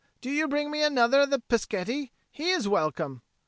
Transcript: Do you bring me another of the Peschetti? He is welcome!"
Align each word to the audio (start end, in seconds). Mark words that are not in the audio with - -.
Do 0.19 0.31
you 0.31 0.47
bring 0.47 0.71
me 0.71 0.81
another 0.81 1.19
of 1.21 1.29
the 1.29 1.37
Peschetti? 1.37 2.11
He 2.31 2.49
is 2.49 2.67
welcome!" 2.67 3.21